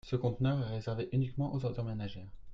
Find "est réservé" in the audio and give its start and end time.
0.63-1.09